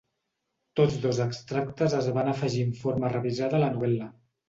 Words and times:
Tots 0.79 0.95
dos 1.03 1.19
extractes 1.27 1.99
es 2.01 2.09
van 2.17 2.35
afegir 2.35 2.67
en 2.71 2.75
forma 2.83 3.15
revisada 3.17 3.61
a 3.61 3.65
la 3.67 3.73
novel·la. 3.79 4.15